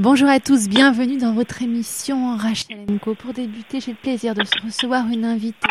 [0.00, 3.14] Bonjour à tous, bienvenue dans votre émission Rachel Co.
[3.14, 5.68] Pour débuter, j'ai le plaisir de recevoir une invitée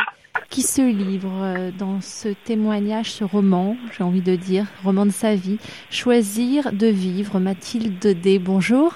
[0.52, 5.11] qui se livre euh, dans ce témoignage, ce roman, j'ai envie de dire, roman de
[5.11, 5.57] sa vie,
[5.89, 8.38] Choisir de vivre, Mathilde D.
[8.38, 8.93] Bonjour.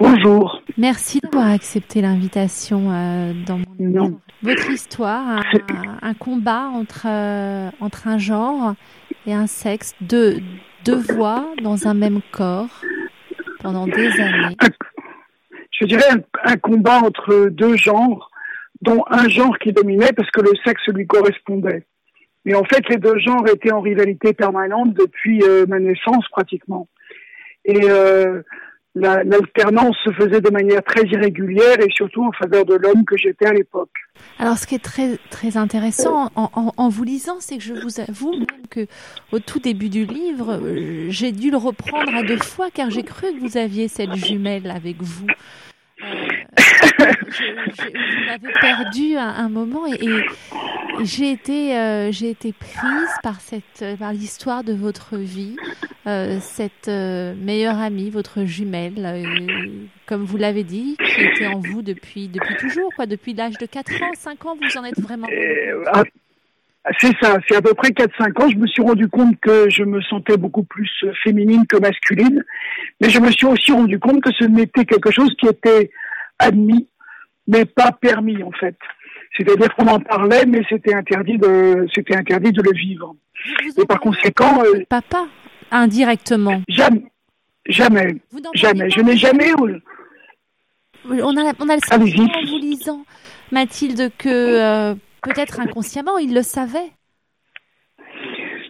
[0.00, 0.60] Bonjour.
[0.76, 4.18] Merci d'avoir accepté l'invitation euh, dans mon.
[4.42, 5.40] Votre histoire,
[6.02, 8.74] un, combat entre, euh, entre un genre
[9.24, 10.40] et un sexe, deux,
[10.84, 12.82] deux voix dans un même corps
[13.60, 14.56] pendant des années.
[15.70, 16.10] Je dirais
[16.44, 18.30] un combat entre deux genres
[18.80, 21.84] dont un genre qui dominait parce que le sexe lui correspondait.
[22.44, 26.88] Mais en fait, les deux genres étaient en rivalité permanente depuis euh, ma naissance pratiquement.
[27.64, 28.42] Et euh,
[28.94, 33.46] l'alternance se faisait de manière très irrégulière et surtout en faveur de l'homme que j'étais
[33.46, 33.90] à l'époque.
[34.38, 38.00] Alors, ce qui est très très intéressant en, en, vous lisant, c'est que je vous
[38.00, 38.86] avoue même que
[39.32, 43.04] au tout début du livre, euh, j'ai dû le reprendre à deux fois car j'ai
[43.04, 45.26] cru que vous aviez cette jumelle avec vous.
[46.04, 46.28] Euh,
[47.28, 50.24] je, m'avais perdu à un moment et,
[51.04, 55.56] j'ai été, euh, j'ai été prise par cette, par l'histoire de votre vie,
[56.06, 62.28] euh, cette meilleure amie, votre jumelle, comme vous l'avez dit, qui était en vous depuis,
[62.28, 65.28] depuis toujours, quoi, depuis l'âge de 4 ans, 5 ans, vous en êtes vraiment.
[66.88, 68.48] Ah, c'est ça, c'est à peu près 4-5 ans.
[68.48, 70.90] Je me suis rendu compte que je me sentais beaucoup plus
[71.22, 72.44] féminine que masculine,
[73.00, 75.90] mais je me suis aussi rendu compte que ce n'était quelque chose qui était
[76.38, 76.88] admis,
[77.46, 78.76] mais pas permis en fait.
[79.36, 83.14] C'est-à-dire qu'on en parlait, mais c'était interdit de, c'était interdit de le vivre.
[83.76, 85.26] Et par conséquent, euh, papa,
[85.70, 86.62] indirectement.
[86.68, 87.04] Jamais,
[87.66, 88.16] jamais,
[88.54, 88.90] jamais.
[88.90, 89.52] Je n'ai jamais.
[91.04, 93.04] On a, on a le sentiment en vous lisant,
[93.52, 96.90] Mathilde, que euh, peut-être inconsciemment, il le savait.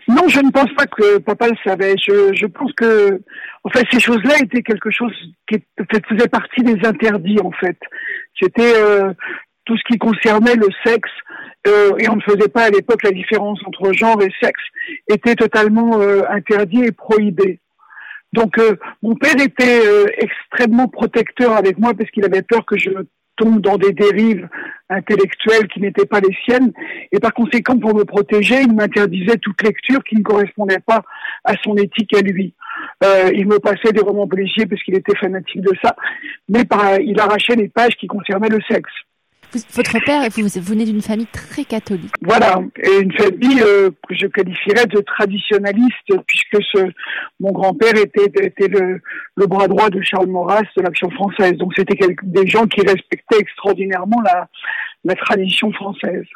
[0.08, 1.94] Non, je ne pense pas que papa le savait.
[1.98, 3.20] Je, pense que,
[3.62, 5.12] en fait, ces choses-là étaient quelque chose
[5.46, 5.62] qui
[6.08, 7.76] faisait partie des interdits, en fait.
[8.40, 9.12] C'était euh,
[9.66, 11.10] tout ce qui concernait le sexe,
[11.66, 14.62] euh, et on ne faisait pas à l'époque la différence entre genre et sexe,
[15.08, 17.60] était totalement euh, interdit et prohibé.
[18.32, 18.60] Donc,
[19.02, 19.80] mon père était
[20.18, 22.90] extrêmement protecteur avec moi parce qu'il avait peur que je
[23.38, 24.48] tombe dans des dérives
[24.90, 26.72] intellectuelles qui n'étaient pas les siennes.
[27.12, 31.02] Et par conséquent, pour me protéger, il m'interdisait toute lecture qui ne correspondait pas
[31.44, 32.54] à son éthique à lui.
[33.04, 35.96] Euh, il me passait des romans policiers parce qu'il était fanatique de ça,
[36.48, 38.92] mais par, il arrachait les pages qui concernaient le sexe
[39.72, 42.12] votre père, vous, venez d'une famille très catholique.
[42.22, 46.90] Voilà, et une famille euh, que je qualifierais de traditionnaliste, puisque ce,
[47.40, 49.00] mon grand-père était, était le,
[49.36, 51.52] le, bras droit de Charles Maurras de l'Action française.
[51.54, 54.48] Donc c'était des gens qui respectaient extraordinairement la,
[55.04, 56.26] la tradition française.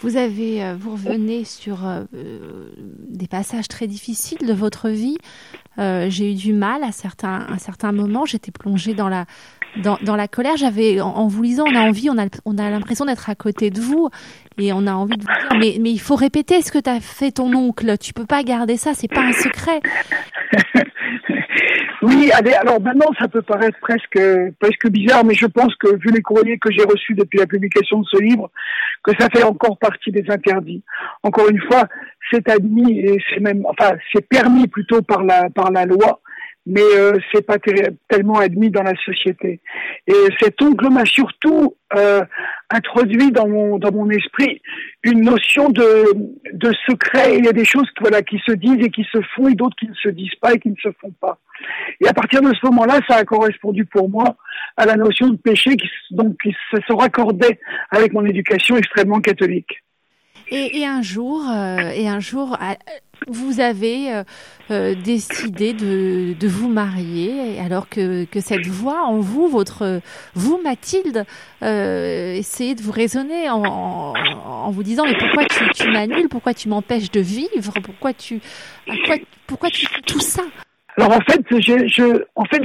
[0.00, 5.16] Vous avez, euh, vous revenez sur euh, des passages très difficiles de votre vie.
[5.78, 8.26] J'ai eu du mal à certains, à certains moments.
[8.26, 9.24] J'étais plongée dans la
[9.76, 13.04] dans, la colère, j'avais en, vous lisant, on a envie, on a, on a l'impression
[13.04, 14.08] d'être à côté de vous
[14.58, 17.00] et on a envie de vous dire, mais, mais il faut répéter ce que t'as
[17.00, 17.96] fait ton oncle.
[17.98, 19.80] Tu peux pas garder ça, c'est pas un secret.
[22.02, 24.20] oui, allez, alors maintenant ça peut paraître presque
[24.58, 28.00] presque bizarre, mais je pense que vu les courriers que j'ai reçus depuis la publication
[28.00, 28.50] de ce livre,
[29.02, 30.82] que ça fait encore partie des interdits.
[31.22, 31.84] Encore une fois,
[32.30, 36.20] c'est admis et c'est même, enfin, c'est permis plutôt par la par la loi
[36.66, 37.56] mais euh, c'est pas
[38.08, 39.60] tellement admis dans la société.
[40.06, 42.22] Et cet oncle m'a surtout euh,
[42.70, 44.60] introduit dans mon dans mon esprit
[45.02, 46.04] une notion de
[46.52, 47.38] de secret.
[47.38, 49.76] Il y a des choses voilà qui se disent et qui se font et d'autres
[49.76, 51.38] qui ne se disent pas et qui ne se font pas.
[52.00, 54.36] Et à partir de ce moment-là, ça a correspondu pour moi
[54.76, 57.58] à la notion de péché qui donc qui se raccordait
[57.90, 59.82] avec mon éducation extrêmement catholique.
[60.52, 62.58] Et, un jour, euh, et un jour,
[63.28, 64.24] vous avez euh,
[64.70, 70.00] euh, décidé de, de, vous marier, alors que, que, cette voix en vous, votre
[70.34, 71.24] vous Mathilde,
[71.62, 76.54] euh, essayait de vous raisonner en, en, vous disant mais pourquoi tu, tu m'annules, pourquoi
[76.54, 78.40] tu m'empêches de vivre, pourquoi tu,
[79.06, 79.16] quoi,
[79.46, 80.42] pourquoi tu fais tout ça?
[80.96, 82.62] Alors en fait, je, je en fait,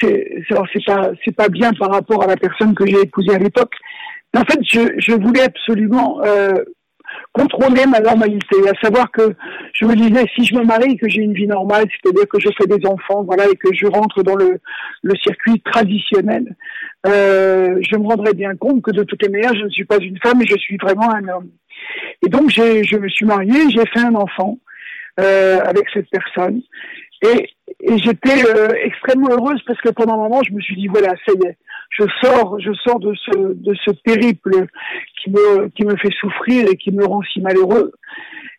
[0.00, 3.38] c'est c'est pas c'est pas bien par rapport à la personne que j'ai épousée à
[3.38, 3.74] l'époque.
[4.36, 6.52] En fait, je, je voulais absolument euh,
[7.36, 9.34] contrôler ma normalité, à savoir que
[9.74, 12.48] je me disais si je me marie que j'ai une vie normale, c'est-à-dire que je
[12.56, 14.58] fais des enfants, voilà, et que je rentre dans le,
[15.02, 16.56] le circuit traditionnel,
[17.06, 19.98] euh, je me rendrais bien compte que de toutes les manières, je ne suis pas
[19.98, 21.50] une femme et je suis vraiment un homme.
[22.24, 24.58] Et donc je me suis mariée, j'ai fait un enfant
[25.20, 26.62] euh, avec cette personne,
[27.22, 27.48] et,
[27.80, 31.14] et j'étais euh, extrêmement heureuse parce que pendant un moment, je me suis dit voilà,
[31.26, 31.56] ça y est,
[31.90, 34.66] je sors, je sors de ce de ce périple
[35.22, 37.92] qui me qui me fait souffrir et qui me rend si malheureux.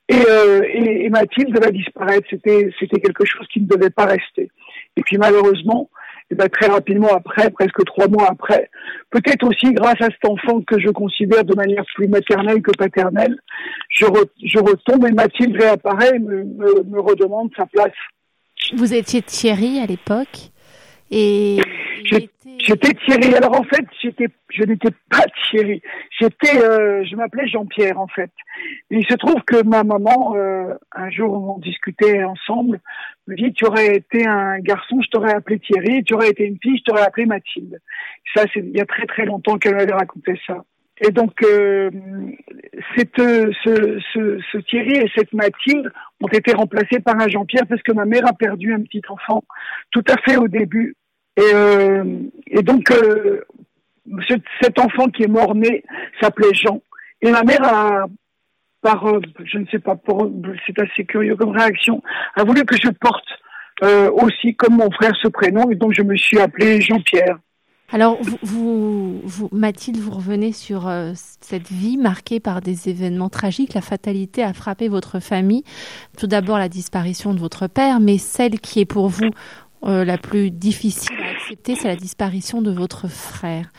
[0.09, 2.25] Et, euh, et, et, Mathilde va disparaître.
[2.29, 4.49] C'était c'était quelque chose qui ne devait pas rester.
[4.95, 5.89] Et puis malheureusement,
[6.29, 8.69] et ben, très rapidement après, presque trois mois après,
[9.11, 13.37] peut-être aussi grâce à cet enfant que je considère de manière plus maternelle que paternelle,
[13.89, 14.05] je,
[14.43, 17.93] je retombe et Mathilde réapparaît et me, me, me redemande sa place.
[18.75, 20.51] Vous étiez Thierry à l'époque
[21.11, 21.59] et
[22.59, 23.35] J'étais Thierry.
[23.35, 25.81] Alors en fait, j'étais, je n'étais pas Thierry.
[26.19, 28.31] J'étais, euh, je m'appelais Jean-Pierre en fait.
[28.89, 32.79] il se trouve que ma maman, euh, un jour on discutait ensemble,
[33.27, 36.03] me dit tu aurais été un garçon, je t'aurais appelé Thierry.
[36.03, 37.79] Tu aurais été une fille, je t'aurais appelé Mathilde.
[38.35, 40.63] Ça, c'est il y a très très longtemps qu'elle m'avait raconté ça.
[41.01, 41.89] Et donc, euh,
[42.95, 45.91] cette, ce, ce, ce, Thierry et cette Mathilde
[46.21, 49.43] ont été remplacés par un Jean-Pierre parce que ma mère a perdu un petit enfant
[49.91, 50.95] tout à fait au début
[51.37, 52.03] et, euh,
[52.47, 53.41] et donc, euh,
[54.61, 55.83] cet enfant qui est mort-né
[56.19, 56.81] s'appelait Jean.
[57.21, 58.05] Et ma mère a,
[58.81, 59.95] par, euh, je ne sais pas,
[60.65, 62.01] c'est assez curieux comme réaction,
[62.35, 63.27] a voulu que je porte
[63.83, 65.69] euh, aussi comme mon frère ce prénom.
[65.69, 67.37] Et donc, je me suis appelé Jean-Pierre.
[67.93, 73.73] Alors, vous, vous, Mathilde, vous revenez sur euh, cette vie marquée par des événements tragiques.
[73.75, 75.63] La fatalité a frappé votre famille.
[76.17, 79.29] Tout d'abord, la disparition de votre père, mais celle qui est pour vous
[79.85, 83.71] euh, la plus difficile à accepter, c'est la disparition de votre frère.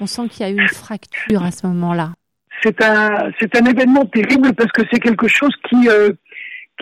[0.00, 2.10] On sent qu'il y a eu une fracture à ce moment-là.
[2.64, 6.10] C'est un, c'est un événement terrible parce que c'est quelque chose qui, euh,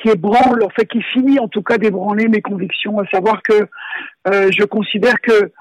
[0.00, 3.68] qui ébranle, en fait, qui finit en tout cas d'ébranler mes convictions, à savoir que
[4.28, 5.52] euh, je considère que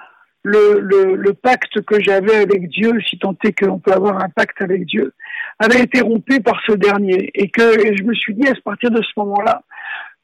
[0.43, 4.29] le, le, le pacte que j'avais avec Dieu, si tant est qu'on peut avoir un
[4.29, 5.13] pacte avec Dieu,
[5.59, 7.29] avait été rompu par ce dernier.
[7.35, 9.61] Et que et je me suis dit à partir de ce moment-là,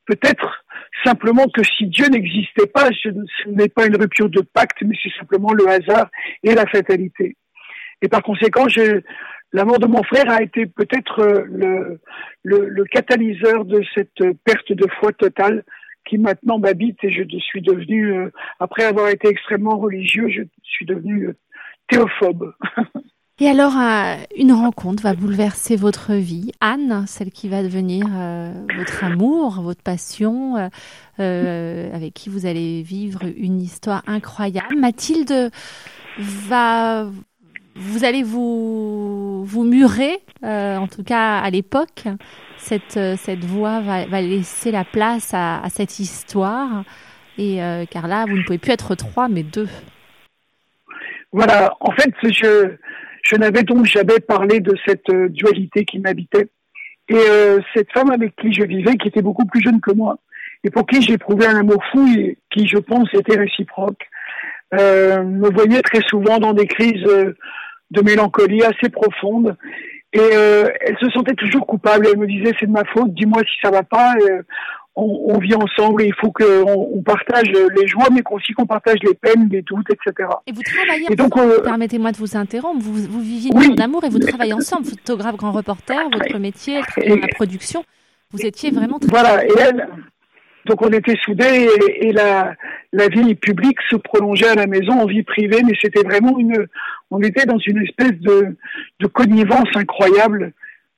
[0.05, 0.63] peut-être
[1.05, 3.09] simplement que si Dieu n'existait pas, ce,
[3.47, 6.09] n'est pas une rupture de pacte, mais c'est simplement le hasard
[6.43, 7.35] et la fatalité.
[8.01, 9.01] Et par conséquent, je,
[9.53, 11.99] la mort de mon frère a été peut-être euh, le,
[12.43, 15.63] le, le, catalyseur de cette perte de foi totale
[16.07, 20.86] qui maintenant m'habite et je suis devenu, euh, après avoir été extrêmement religieux, je suis
[20.86, 21.38] devenu euh,
[21.88, 22.54] théophobe.
[23.39, 23.74] Et alors,
[24.36, 26.51] une rencontre va bouleverser votre vie.
[26.59, 30.69] Anne, celle qui va devenir euh, votre amour, votre passion, euh,
[31.19, 34.75] euh, avec qui vous allez vivre une histoire incroyable.
[34.75, 35.51] Mathilde
[36.18, 37.07] va,
[37.75, 42.06] vous allez vous vous murer, en tout cas à l'époque.
[42.57, 46.83] Cette cette voix va, va laisser la place à, cette histoire.
[47.38, 47.59] Et
[47.92, 49.69] car là, vous ne pouvez plus être trois, mais deux.
[51.31, 51.74] Voilà.
[51.80, 52.77] En fait, je
[53.27, 56.48] je n'avais donc jamais parlé de cette euh, dualité qui m'habitait.
[57.09, 60.18] Et euh, cette femme avec qui je vivais, qui était beaucoup plus jeune que moi,
[60.63, 64.01] et pour qui j'éprouvais un amour fou et qui, je pense, était réciproque,
[64.74, 69.56] euh, me voyait très souvent dans des crises de mélancolie assez profondes.
[70.13, 72.07] Et elle se sentait toujours coupable.
[72.12, 74.15] Elle me disait c'est de ma faute, dis-moi si ça va pas
[74.98, 78.98] on, vit ensemble et il faut qu'on on partage les joies, mais aussi qu'on partage
[79.04, 80.30] les peines, les doutes, etc.
[80.48, 83.75] Et vous travaillez, donc, euh, permettez-moi de vous interrompre, vous, vous viviez oui.
[83.77, 87.83] en amour et vous travaillez ensemble, photographe, grand reporter, votre métier, la production.
[88.31, 89.10] Vous étiez vraiment très...
[89.10, 89.88] Voilà, et elle,
[90.67, 91.67] donc on était soudés
[92.01, 92.55] et, la,
[93.09, 96.67] vie publique se prolongeait à la maison en vie privée, mais c'était vraiment une...
[97.09, 98.57] On était dans une espèce de,
[98.99, 100.53] de connivence incroyable,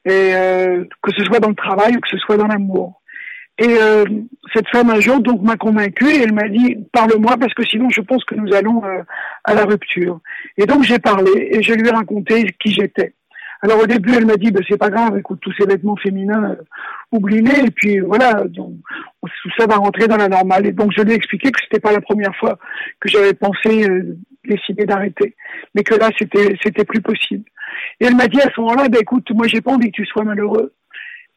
[0.06, 3.02] et euh, que ce soit dans le travail ou que ce soit dans l'amour.
[3.60, 4.06] Et euh,
[4.54, 7.90] cette femme un jour donc m'a convaincue et elle m'a dit parle-moi parce que sinon
[7.90, 9.04] je pense que nous allons euh,
[9.44, 10.22] à la rupture.
[10.58, 13.14] Et donc j'ai parlé et je lui ai raconté qui j'étais.
[13.62, 16.52] Alors au début elle m'a dit ben, c'est pas grave, écoute tous ces vêtements féminins,
[16.52, 16.56] euh,
[17.12, 18.74] oublie-les et puis voilà, donc,
[19.22, 20.66] tout ça va rentrer dans la normale.
[20.66, 22.58] Et donc je lui ai expliqué que c'était pas la première fois
[23.00, 25.36] que j'avais pensé euh, décider d'arrêter,
[25.76, 27.44] mais que là c'était c'était plus possible.
[28.00, 30.06] Et elle m'a dit à ce moment-là ben écoute moi j'ai pas envie que tu
[30.06, 30.74] sois malheureux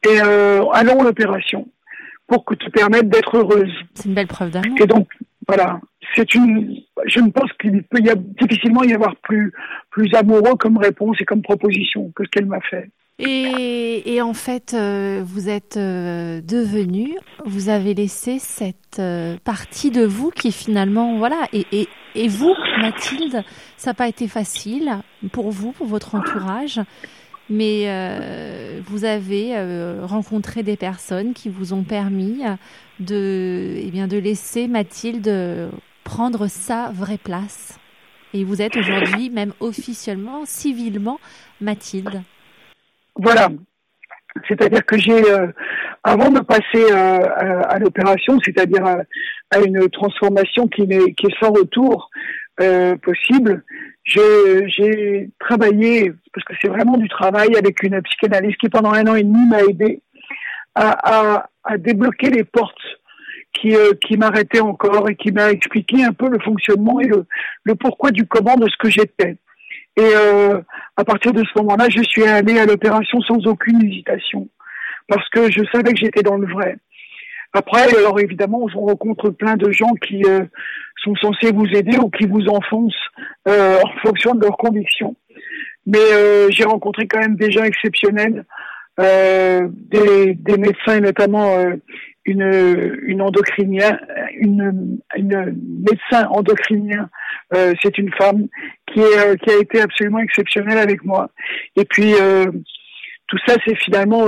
[0.05, 1.67] et euh, allons à l'opération
[2.27, 3.71] pour que te permettre d'être heureuse.
[3.93, 4.77] C'est une belle preuve d'amour.
[4.79, 5.07] Et donc,
[5.47, 5.79] voilà,
[6.15, 6.77] c'est une.
[7.05, 9.53] Je ne pense qu'il peut y a, difficilement y avoir plus
[9.89, 12.89] plus amoureux comme réponse et comme proposition que ce qu'elle m'a fait.
[13.19, 20.03] Et, en fait, euh, vous êtes euh, devenu, vous avez laissé cette euh, partie de
[20.03, 21.87] vous qui finalement, voilà, et,
[22.27, 23.43] vous, Mathilde,
[23.77, 24.91] ça n'a pas été facile
[25.31, 26.81] pour vous, pour votre entourage
[27.49, 29.53] mais euh, vous avez
[30.01, 32.41] rencontré des personnes qui vous ont permis
[32.99, 35.71] de, eh bien, de laisser Mathilde
[36.03, 37.79] prendre sa vraie place.
[38.33, 41.19] Et vous êtes aujourd'hui, même officiellement, civilement,
[41.61, 42.23] Mathilde.
[43.15, 43.49] Voilà.
[44.47, 45.47] C'est-à-dire que j'ai, euh,
[46.03, 47.17] avant de passer à,
[47.61, 52.09] à l'opération, c'est-à-dire à, une transformation qui, est, qui est sans retour
[53.01, 53.63] possible,
[54.03, 59.15] j'ai travaillé, parce que c'est vraiment du travail, avec une psychanalyste qui pendant un an
[59.15, 60.01] et demi m'a aidé
[60.75, 62.75] à, à, débloquer les portes
[63.53, 67.25] qui, euh, qui m'arrêtait encore et qui m'a expliqué un peu le fonctionnement et le,
[67.63, 69.37] le pourquoi du comment de ce que j'étais.
[69.95, 70.59] Et euh,
[70.97, 74.49] à partir de ce moment-là, je suis allée à l'opération sans aucune hésitation
[75.07, 76.77] parce que je savais que j'étais dans le vrai.
[77.53, 80.41] Après, alors évidemment, on rencontre plein de gens qui euh,
[81.03, 82.95] sont censés vous aider ou qui vous enfoncent
[83.47, 85.15] euh, en fonction de leurs convictions.
[85.85, 88.45] Mais euh, j'ai rencontré quand même des gens exceptionnels,
[88.97, 91.57] des, des, médecins notamment
[92.25, 93.99] une, une endocrinienne,
[94.37, 97.09] une, une médecin endocrinien,
[97.51, 98.47] c'est une femme
[98.87, 101.31] qui, est, qui a été absolument exceptionnelle avec moi.
[101.75, 102.13] Et puis
[103.27, 104.25] tout ça, c'est finalement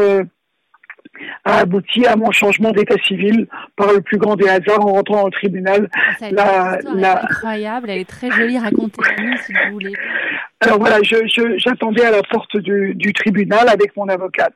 [1.44, 5.24] a abouti à mon changement d'état civil par le plus grand des hasards en rentrant
[5.24, 5.90] au tribunal.
[6.32, 7.24] La, la...
[7.24, 9.94] incroyable, elle est très jolie, racontez-nous si vous voulez.
[10.62, 14.56] Alors voilà, j'attendais je, à la porte du, du, tribunal avec mon avocate.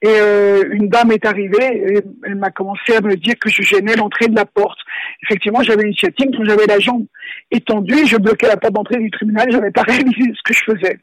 [0.00, 3.62] Et euh, une dame est arrivée et elle m'a commencé à me dire que je
[3.62, 4.78] gênais l'entrée de la porte.
[5.24, 7.04] Effectivement, j'avais une sciatique, donc j'avais la jambe
[7.50, 9.50] étendue je bloquais la porte d'entrée du tribunal.
[9.50, 10.98] J'avais pas réalisé ce que je faisais.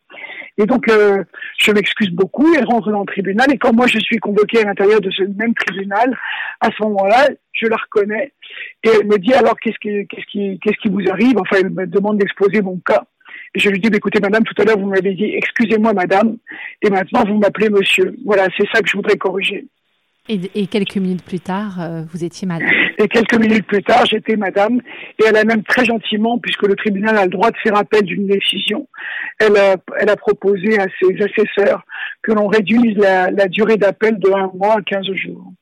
[0.58, 1.24] Et donc, euh,
[1.58, 2.54] je m'excuse beaucoup.
[2.56, 3.52] Elle rentre dans le tribunal.
[3.52, 6.18] Et quand moi, je suis convoquée à l'intérieur de ce même tribunal,
[6.62, 8.32] à ce moment-là, je la reconnais.
[8.84, 11.38] Et elle me dit, alors, qu'est-ce qui, qu'est-ce qui, qu'est-ce qui vous arrive?
[11.38, 13.04] Enfin, elle me demande d'exposer mon cas.
[13.54, 16.38] Je lui dis, bah, écoutez, madame, tout à l'heure, vous m'avez dit, excusez-moi, madame.
[16.82, 18.16] Et maintenant, vous m'appelez monsieur.
[18.25, 19.66] Voilà, c'est ça que je voudrais corriger.
[20.28, 22.68] Et, quelques minutes plus tard, euh, vous étiez madame.
[22.98, 24.82] Et quelques minutes plus tard, j'étais madame.
[25.20, 28.02] Et elle a même très gentiment, puisque le tribunal a le droit de faire appel
[28.04, 28.88] d'une décision,
[29.40, 31.84] elle a, elle a proposé à ses assesseurs
[32.24, 35.54] que l'on réduise la, durée d'appel de un mois à 15 jours.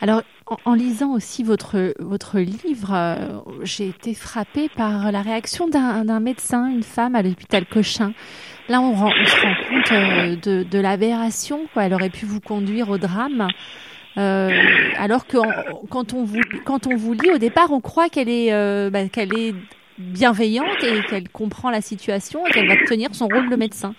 [0.00, 0.22] Alors,
[0.64, 6.68] en, lisant aussi votre, votre livre, euh, j'ai été frappée par la réaction d'un médecin,
[6.68, 8.12] une femme à l'hôpital Cochin.
[8.68, 11.66] Là, on, on, se rend compte euh, de, de l'aberration.
[11.76, 13.48] Elle aurait pu vous conduire au drame.
[14.16, 14.50] Euh,
[14.96, 15.38] alors que
[15.88, 19.08] quand on vous quand on vous lit au départ, on croit qu'elle est euh, bah,
[19.08, 19.54] qu'elle est
[19.98, 23.94] bienveillante et qu'elle comprend la situation et qu'elle va tenir son rôle de médecin.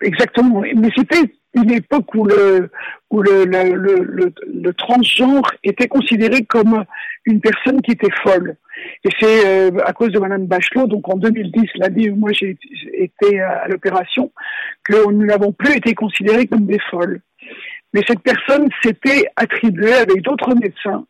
[0.00, 0.62] Exactement.
[0.76, 2.70] Mais c'était une époque où le
[3.10, 6.84] où le, le, le, le, transgenre était considéré comme
[7.26, 8.56] une personne qui était folle.
[9.04, 12.56] Et c'est euh, à cause de Madame Bachelot, donc en 2010, l'année où moi j'ai
[12.94, 14.32] été à l'opération,
[14.82, 17.20] que nous n'avons plus été considérés comme des folles.
[17.92, 21.04] Mais cette personne s'était attribuée avec d'autres médecins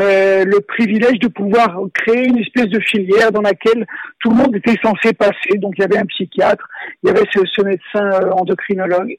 [0.00, 3.86] euh, le privilège de pouvoir créer une espèce de filière dans laquelle
[4.20, 5.58] tout le monde était censé passer.
[5.58, 6.66] Donc il y avait un psychiatre,
[7.02, 9.18] il y avait ce, ce médecin euh, endocrinologue.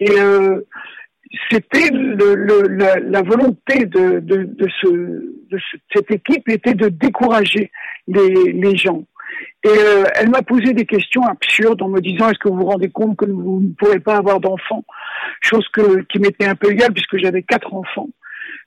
[0.00, 0.60] Et euh,
[1.50, 5.58] c'était la, volonté de, de, de, ce, de
[5.94, 7.70] cette équipe était de décourager
[8.08, 9.04] les, gens.
[9.62, 12.66] Et euh, elle m'a posé des questions absurdes en me disant est-ce que vous vous
[12.66, 14.84] rendez compte que vous ne pourrez pas avoir d'enfants?
[15.40, 15.66] Chose
[16.08, 18.08] qui m'était un peu égale puisque j'avais quatre enfants.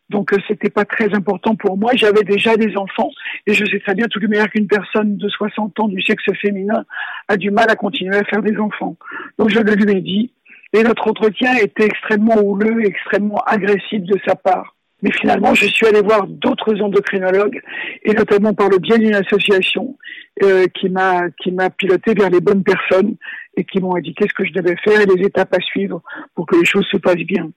[0.09, 1.91] Donc euh, c'était pas très important pour moi.
[1.95, 3.09] J'avais déjà des enfants
[3.47, 6.23] et je sais très bien tout le meilleur qu'une personne de 60 ans du sexe
[6.41, 6.85] féminin
[7.27, 8.95] a du mal à continuer à faire des enfants.
[9.37, 10.31] Donc je le lui ai dit
[10.73, 14.75] et notre entretien était extrêmement houleux, extrêmement agressif de sa part.
[15.03, 17.61] Mais finalement, je suis allé voir d'autres endocrinologues,
[18.03, 19.97] et notamment par le biais d'une association
[20.41, 23.15] euh, qui m'a qui m'a piloté vers les bonnes personnes
[23.55, 26.01] et qui m'ont indiqué ce que je devais faire et les étapes à suivre
[26.35, 27.51] pour que les choses se passent bien.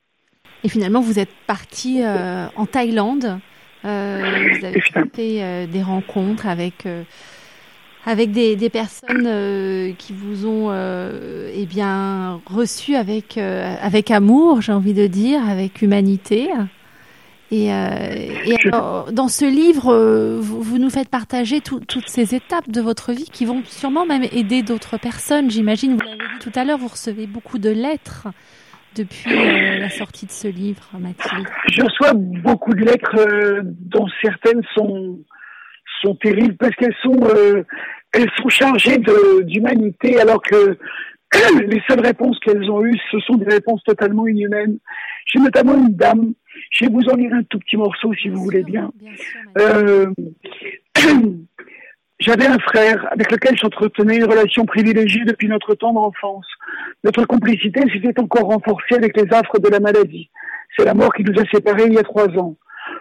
[0.64, 3.38] Et finalement, vous êtes parti euh, en Thaïlande.
[3.84, 4.80] Euh, vous avez
[5.14, 6.84] fait des rencontres avec
[8.06, 14.72] avec des, des personnes euh, qui vous ont eh bien reçu avec avec amour, j'ai
[14.72, 16.48] envie de dire, avec humanité.
[17.52, 19.94] Et, et alors, dans ce livre,
[20.40, 24.24] vous, vous, nous faites partager toutes ces étapes de votre vie qui vont sûrement même
[24.32, 25.50] aider d'autres personnes.
[25.50, 28.28] J'imagine, vous l'avez dit tout à l'heure, vous recevez beaucoup de lettres
[28.96, 34.06] depuis euh, la sortie de ce livre, Mathilde Je reçois beaucoup de lettres euh, dont
[34.22, 35.18] certaines sont
[36.02, 37.62] sont terribles parce qu'elles sont euh,
[38.12, 38.98] elles sont chargées
[39.44, 40.78] d'humanité alors que
[41.66, 44.78] les seules réponses qu'elles ont eues, ce sont des réponses totalement inhumaines.
[45.26, 46.32] J'ai notamment une dame,
[46.70, 48.90] je vais vous en lire un tout petit morceau si vous voulez bien.
[49.54, 50.12] bien
[52.18, 56.46] J'avais un frère avec lequel j'entretenais une relation privilégiée depuis notre tendre enfance.
[57.04, 60.30] Notre complicité s'était encore renforcée avec les affres de la maladie.
[60.76, 62.56] C'est la mort qui nous a séparés il y a trois ans.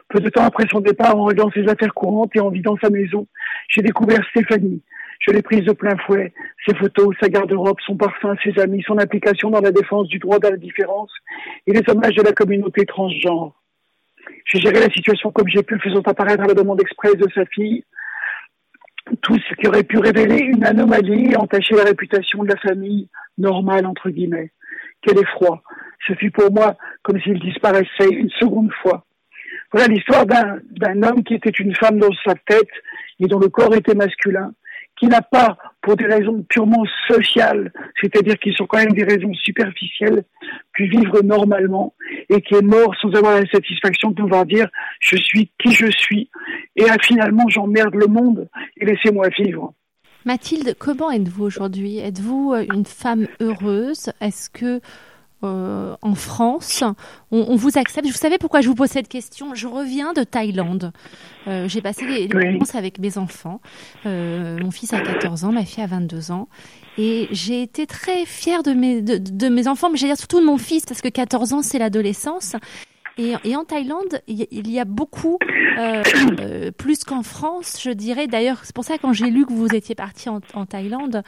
[0.10, 2.90] Peu de temps après son départ, en regardant ses affaires courantes et en vidant sa
[2.90, 3.26] maison,
[3.70, 4.82] j'ai découvert Stéphanie.
[5.28, 6.34] Je l'ai prise de plein fouet.
[6.68, 10.38] Ses photos, sa garde-robe, son parfum, ses amis, son implication dans la défense du droit
[10.40, 11.12] de la différence
[11.66, 13.60] et les hommages de la communauté transgenre.
[14.46, 17.46] J'ai géré la situation comme j'ai pu, faisant apparaître à la demande express de sa
[17.46, 17.84] fille
[19.22, 23.08] tout ce qui aurait pu révéler une anomalie et entacher la réputation de la famille
[23.38, 24.52] normale, entre guillemets.
[25.02, 25.62] Quel effroi.
[26.08, 29.06] Ce fut pour moi comme s'il disparaissait une seconde fois.
[29.72, 32.70] voilà l'histoire d'un homme qui était une femme dans sa tête
[33.20, 34.54] et dont le corps était masculin,
[34.98, 37.72] qui n'a pas, pour des raisons purement sociales,
[38.02, 40.24] c'est-à-dire qui sont quand même des raisons superficielles,
[40.74, 41.94] pu vivre normalement
[42.30, 44.68] et qui est mort sans avoir la satisfaction de pouvoir dire
[45.00, 46.30] je suis qui je suis
[46.76, 48.48] et ah, finalement j'emmerde le monde
[48.78, 49.74] et laissez-moi vivre.
[50.26, 52.00] Mathilde, comment êtes-vous aujourd'hui?
[52.00, 54.10] Êtes-vous euh, une femme heureuse?
[54.22, 54.82] Est-ce que
[55.46, 56.84] euh, en France,
[57.32, 58.08] on, vous accepte.
[58.08, 59.56] Vous savez pourquoi je vous pose cette question?
[59.56, 60.92] Je reviens de Thaïlande.
[61.48, 63.62] Euh, j'ai passé les, vacances avec mes enfants.
[64.06, 66.48] mon fils a 14 ans, ma fille a 22 ans.
[66.98, 70.46] Et j'ai été très fière de mes, de, mes enfants, mais j'allais dire surtout de
[70.46, 72.56] mon fils, parce que 14 ans, c'est l'adolescence.
[73.18, 75.40] Et, en Thaïlande, il y a beaucoup,
[75.78, 76.04] euh,
[76.40, 78.28] euh, plus qu'en France, je dirais.
[78.28, 81.24] D'ailleurs, c'est pour ça quand j'ai lu que vous étiez parti en, Thaïlande,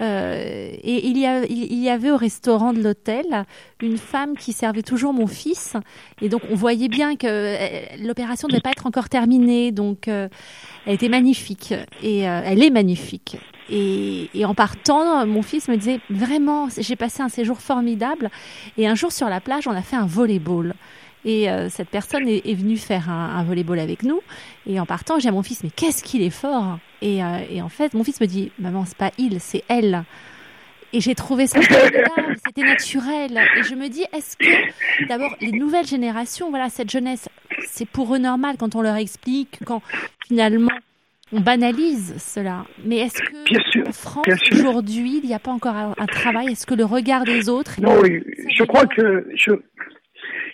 [0.00, 3.44] euh, et il y, a, il y avait au restaurant de l'hôtel
[3.80, 5.76] une femme qui servait toujours mon fils.
[6.20, 9.72] Et donc, on voyait bien que l'opération ne devait pas être encore terminée.
[9.72, 10.30] Donc, elle
[10.86, 11.74] était magnifique.
[12.02, 13.36] Et elle est magnifique.
[13.70, 18.30] Et, et, en partant, mon fils me disait vraiment, j'ai passé un séjour formidable.
[18.76, 20.74] Et un jour sur la plage, on a fait un volleyball.
[21.24, 24.20] Et euh, cette personne est, venue faire un, un volleyball avec nous.
[24.66, 27.62] Et en partant, j'ai à mon fils, mais qu'est-ce qu'il est fort et, euh, et,
[27.62, 30.04] en fait, mon fils me dit, maman, c'est pas il, c'est elle.
[30.92, 31.60] Et j'ai trouvé ça
[32.46, 33.38] c'était naturel.
[33.56, 37.28] Et je me dis, est-ce que, d'abord, les nouvelles générations, voilà, cette jeunesse,
[37.66, 39.82] c'est pour eux normal quand on leur explique, quand
[40.26, 40.72] finalement
[41.30, 42.64] on banalise cela.
[42.84, 46.52] Mais est-ce que en France, aujourd'hui, il n'y a pas encore un, travail?
[46.52, 47.80] Est-ce que le regard des autres...
[47.80, 48.22] Non, oui,
[48.56, 49.28] je crois que...
[49.34, 49.52] Je,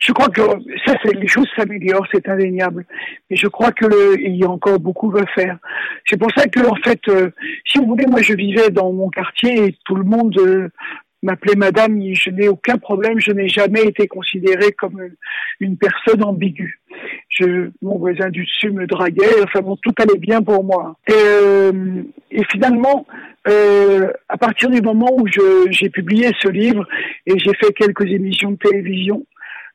[0.04, 0.42] je crois que
[0.84, 2.84] ça, les choses s'améliorent, c'est indéniable.
[3.30, 5.56] Mais je crois que le, il y a encore beaucoup à faire.
[6.04, 7.30] C'est pour ça que, en fait, euh,
[7.64, 10.68] si vous voulez, moi, je vivais dans mon quartier et tout le monde euh,
[11.22, 11.98] m'appelait Madame.
[12.12, 13.18] Je n'ai aucun problème.
[13.18, 15.00] Je n'ai jamais été considérée comme
[15.58, 16.80] une personne ambiguë.
[17.30, 19.42] Je, mon voisin du dessus me draguait.
[19.42, 20.98] Enfin bon, tout allait bien pour moi.
[21.08, 23.06] Et, euh, et finalement,
[23.46, 25.26] à partir du moment où
[25.70, 26.86] j'ai publié ce livre
[27.26, 29.24] et j'ai fait quelques émissions de télévision,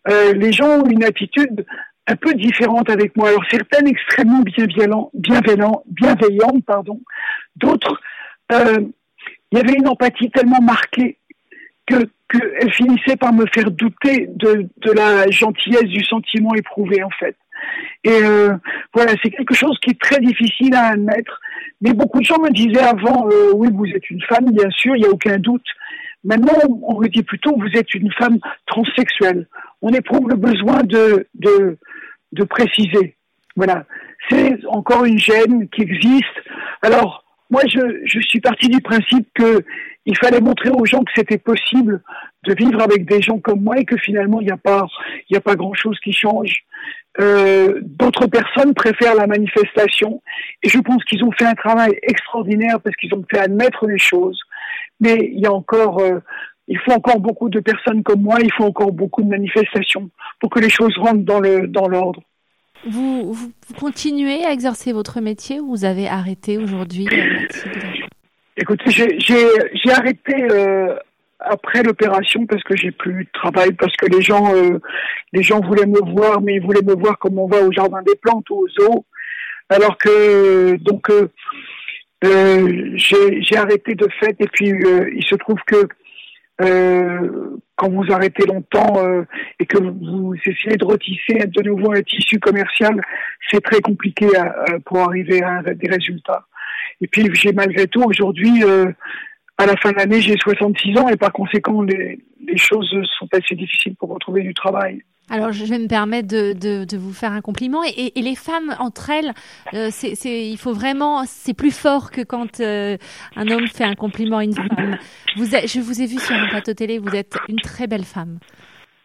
[0.09, 1.65] euh, les gens ont une attitude
[2.07, 3.29] un peu différente avec moi.
[3.29, 4.41] Alors certaines extrêmement
[5.13, 6.99] bienveillantes, bienveillantes, pardon.
[7.55, 8.01] D'autres,
[8.51, 8.79] euh,
[9.51, 11.17] il y avait une empathie tellement marquée
[11.85, 17.09] que qu'elle finissait par me faire douter de, de la gentillesse du sentiment éprouvé en
[17.09, 17.35] fait.
[18.03, 18.55] Et euh,
[18.93, 21.41] voilà, c'est quelque chose qui est très difficile à admettre.
[21.81, 25.01] Mais beaucoup de gens me disaient avant, oui, vous êtes une femme, bien sûr, il
[25.01, 25.65] n'y a aucun doute.
[26.23, 26.53] Maintenant,
[26.83, 29.47] on me dit plutôt, vous êtes une femme transsexuelle
[29.81, 31.77] on éprouve le besoin de, de,
[32.33, 33.15] de préciser.
[33.55, 33.85] Voilà.
[34.29, 36.25] C'est encore une gêne qui existe.
[36.81, 39.63] Alors, moi, je, je suis parti du principe que
[40.05, 42.01] il fallait montrer aux gens que c'était possible
[42.45, 44.87] de vivre avec des gens comme moi et que finalement, il n'y a pas,
[45.43, 46.63] pas grand chose qui change.
[47.19, 50.21] Euh, D'autres personnes préfèrent la manifestation
[50.63, 53.99] et je pense qu'ils ont fait un travail extraordinaire parce qu'ils ont fait admettre les
[53.99, 54.39] choses.
[54.99, 56.19] Mais il y a encore euh,
[56.67, 60.09] il faut encore beaucoup de personnes comme moi, il faut encore beaucoup de manifestations
[60.39, 62.21] pour que les choses rentrent dans le dans l'ordre.
[62.87, 67.07] Vous, vous, continuez à exercer votre métier ou vous avez arrêté aujourd'hui,
[68.55, 70.95] Écoutez, j'ai arrêté euh,
[71.39, 74.79] après l'opération parce que j'ai plus de travail, parce que les gens euh,
[75.31, 78.01] les gens voulaient me voir, mais ils voulaient me voir comme on va au jardin
[78.01, 79.05] des plantes ou aux eaux,
[79.69, 81.29] alors que donc euh,
[82.25, 85.87] euh j'ai arrêté de fait et puis il se trouve que
[86.61, 89.23] euh, quand vous arrêtez longtemps euh,
[89.59, 92.99] et que vous essayez de retisser de nouveau un tissu commercial,
[93.49, 94.27] c'est très compliqué
[94.85, 96.45] pour arriver à des résultats.
[96.99, 98.91] Et puis j'ai malgré tout aujourd'hui, euh,
[99.57, 103.27] à la fin de l'année, j'ai 66 ans et par conséquent les, les choses sont
[103.31, 105.01] assez difficiles pour retrouver du travail.
[105.29, 107.83] Alors, je vais me permettre de, de, de vous faire un compliment.
[107.83, 109.33] Et, et les femmes entre elles,
[109.73, 112.97] euh, c'est, il faut vraiment, c'est plus fort que quand euh,
[113.35, 114.97] un homme fait un compliment à une femme.
[115.35, 118.39] Vous, je vous ai vu sur un plateau télé, vous êtes une très belle femme.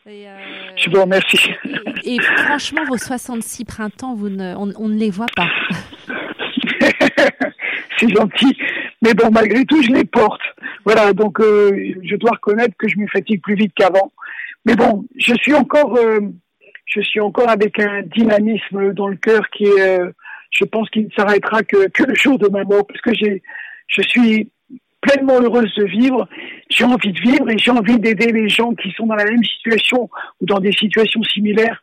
[0.06, 0.36] Et, euh,
[0.76, 1.50] je vous remercie.
[2.04, 5.48] Et, franchement, vos 66 printemps, vous ne, on, on ne les voit pas.
[7.98, 8.56] c'est gentil.
[9.02, 10.40] Mais bon, malgré tout, je les porte.
[10.84, 14.12] Voilà, donc euh, je dois reconnaître que je me fatigue plus vite qu'avant.
[14.64, 16.20] Mais bon, je suis encore, euh,
[16.86, 20.10] je suis encore avec un dynamisme dans le cœur qui est, euh,
[20.50, 23.42] je pense qu'il ne s'arrêtera que, que le jour de ma mort, parce que j'ai,
[23.88, 24.50] je suis
[25.04, 26.28] pleinement heureuse de vivre.
[26.70, 29.44] J'ai envie de vivre et j'ai envie d'aider les gens qui sont dans la même
[29.44, 30.08] situation
[30.40, 31.82] ou dans des situations similaires,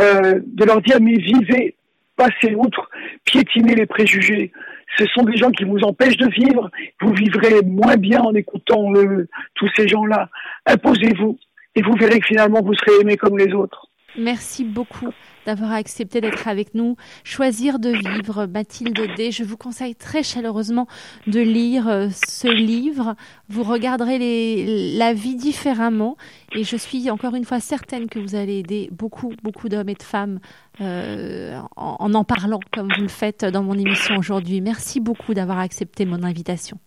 [0.00, 1.74] euh, de leur dire mais vivez,
[2.16, 2.88] passez outre,
[3.24, 4.52] piétinez les préjugés.
[4.98, 6.70] Ce sont des gens qui vous empêchent de vivre.
[7.00, 10.28] Vous vivrez moins bien en écoutant le, tous ces gens-là.
[10.66, 11.38] Imposez-vous
[11.74, 13.86] et vous verrez que finalement vous serez aimé comme les autres.
[14.16, 15.08] Merci beaucoup.
[15.46, 16.96] d'avoir accepté d'être avec nous.
[17.24, 19.30] Choisir de vivre, Mathilde D.
[19.30, 20.86] Je vous conseille très chaleureusement
[21.26, 23.14] de lire euh, ce livre.
[23.48, 26.16] Vous regarderez les, la vie différemment
[26.54, 29.94] et je suis encore une fois certaine que vous allez aider beaucoup, beaucoup d'hommes et
[29.94, 30.38] de femmes
[30.80, 34.60] euh, en, en parlant comme vous le faites dans mon émission aujourd'hui.
[34.60, 36.78] Merci beaucoup d'avoir accepté mon invitation.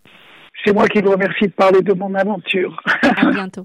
[0.63, 2.81] C'est moi qui vous remercie de parler de mon aventure.
[3.01, 3.63] À bientôt.